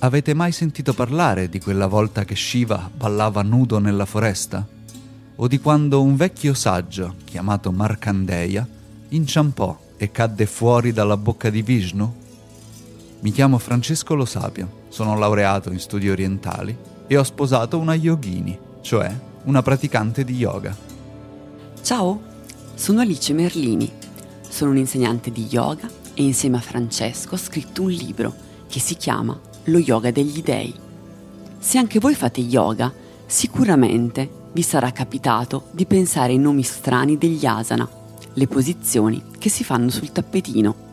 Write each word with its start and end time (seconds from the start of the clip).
Avete 0.00 0.32
mai 0.32 0.52
sentito 0.52 0.94
parlare 0.94 1.48
di 1.48 1.58
quella 1.58 1.88
volta 1.88 2.24
che 2.24 2.36
Shiva 2.36 2.88
ballava 2.94 3.42
nudo 3.42 3.80
nella 3.80 4.04
foresta? 4.04 4.64
O 5.34 5.48
di 5.48 5.58
quando 5.58 6.02
un 6.02 6.14
vecchio 6.14 6.54
saggio, 6.54 7.16
chiamato 7.24 7.72
Markandeya, 7.72 8.64
inciampò 9.08 9.76
e 9.96 10.12
cadde 10.12 10.46
fuori 10.46 10.92
dalla 10.92 11.16
bocca 11.16 11.50
di 11.50 11.62
Vishnu? 11.62 12.14
Mi 13.18 13.32
chiamo 13.32 13.58
Francesco 13.58 14.14
Lo 14.14 14.24
Sapio, 14.24 14.84
sono 14.88 15.18
laureato 15.18 15.72
in 15.72 15.80
studi 15.80 16.08
orientali 16.08 16.76
e 17.08 17.16
ho 17.16 17.24
sposato 17.24 17.76
una 17.76 17.94
yogini, 17.94 18.56
cioè 18.82 19.12
una 19.46 19.62
praticante 19.62 20.22
di 20.22 20.36
yoga. 20.36 20.76
Ciao, 21.82 22.22
sono 22.74 23.00
Alice 23.00 23.32
Merlini, 23.32 23.90
sono 24.48 24.70
un'insegnante 24.70 25.32
di 25.32 25.46
yoga 25.50 25.90
e 26.14 26.22
insieme 26.22 26.58
a 26.58 26.60
Francesco 26.60 27.34
ho 27.34 27.38
scritto 27.38 27.82
un 27.82 27.90
libro 27.90 28.32
che 28.68 28.78
si 28.78 28.94
chiama 28.94 29.47
lo 29.68 29.78
yoga 29.78 30.10
degli 30.10 30.42
dei. 30.42 30.74
Se 31.58 31.78
anche 31.78 31.98
voi 31.98 32.14
fate 32.14 32.40
yoga, 32.40 32.92
sicuramente 33.26 34.46
vi 34.52 34.62
sarà 34.62 34.90
capitato 34.90 35.64
di 35.70 35.86
pensare 35.86 36.32
ai 36.32 36.38
nomi 36.38 36.62
strani 36.62 37.18
degli 37.18 37.44
asana, 37.44 37.88
le 38.32 38.46
posizioni 38.46 39.22
che 39.38 39.48
si 39.48 39.64
fanno 39.64 39.90
sul 39.90 40.12
tappetino. 40.12 40.86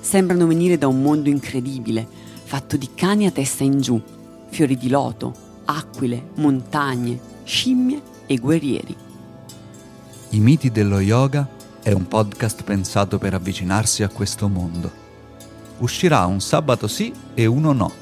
Sembrano 0.00 0.46
venire 0.46 0.78
da 0.78 0.88
un 0.88 1.00
mondo 1.00 1.28
incredibile, 1.28 2.06
fatto 2.44 2.76
di 2.76 2.88
cani 2.94 3.26
a 3.26 3.30
testa 3.30 3.62
in 3.64 3.80
giù, 3.80 4.00
fiori 4.48 4.76
di 4.76 4.88
loto, 4.88 5.34
aquile, 5.66 6.30
montagne, 6.36 7.18
scimmie 7.44 8.00
e 8.26 8.36
guerrieri. 8.36 8.96
I 10.30 10.40
miti 10.40 10.70
dello 10.70 10.98
yoga 10.98 11.48
è 11.82 11.92
un 11.92 12.08
podcast 12.08 12.62
pensato 12.64 13.18
per 13.18 13.34
avvicinarsi 13.34 14.02
a 14.02 14.08
questo 14.08 14.48
mondo 14.48 15.01
uscirà 15.78 16.26
un 16.26 16.40
sabato 16.40 16.86
sì 16.86 17.12
e 17.34 17.46
uno 17.46 17.72
no 17.72 17.92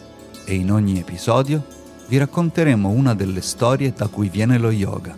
e 0.44 0.54
in 0.54 0.72
ogni 0.72 0.98
episodio 0.98 1.64
vi 2.08 2.18
racconteremo 2.18 2.88
una 2.88 3.14
delle 3.14 3.40
storie 3.40 3.92
da 3.96 4.08
cui 4.08 4.28
viene 4.28 4.58
lo 4.58 4.70
yoga, 4.70 5.16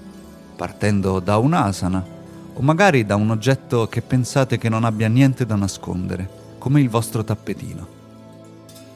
partendo 0.57 1.21
da 1.21 1.39
un'asana 1.39 2.05
o 2.53 2.61
magari 2.61 3.07
da 3.07 3.17
un 3.17 3.31
oggetto 3.31 3.89
che 3.89 4.03
pensate 4.03 4.59
che 4.59 4.69
non 4.69 4.85
abbia 4.85 5.09
niente 5.09 5.47
da 5.47 5.57
nascondere, 5.57 6.29
come 6.59 6.83
il 6.83 6.91
vostro 6.91 7.25
tappetino. 7.25 8.01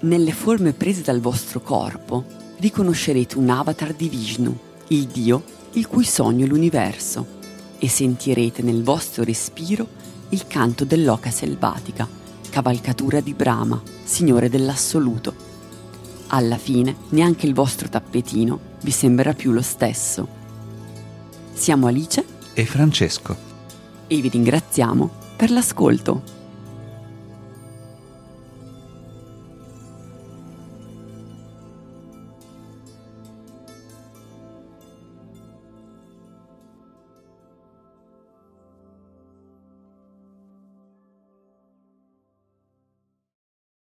Nelle 0.01 0.33
forme 0.33 0.75
prese 0.75 1.01
dal 1.01 1.21
vostro 1.21 1.61
corpo 1.61 2.23
riconoscerete 2.59 3.39
un 3.39 3.49
avatar 3.49 3.95
di 3.95 4.11
Vishnu, 4.11 4.55
il 4.89 5.07
Dio 5.07 5.43
il 5.73 5.87
cui 5.87 6.05
sogno 6.05 6.45
è 6.45 6.49
l'universo, 6.49 7.27
e 7.79 7.89
sentirete 7.89 8.61
nel 8.61 8.83
vostro 8.83 9.25
respiro 9.25 9.87
il 10.31 10.47
canto 10.47 10.85
dell'oca 10.85 11.31
selvatica 11.31 12.07
cavalcatura 12.57 13.21
di 13.21 13.35
Brahma, 13.35 13.83
signore 14.03 14.49
dell'assoluto. 14.49 15.35
Alla 16.29 16.57
fine 16.57 16.97
neanche 17.11 17.45
il 17.45 17.53
vostro 17.53 17.91
tappetino 17.91 18.59
vi 18.81 18.93
sembrerà 18.93 19.35
più 19.35 19.53
lo 19.53 19.61
stesso. 19.61 20.27
Siamo 21.53 21.87
Alice 21.87 22.25
e 22.55 22.65
Francesco 22.65 23.37
e 24.07 24.21
vi 24.23 24.31
ringraziamo 24.31 25.11
per 25.37 25.51
l'ascolto. 25.51 26.36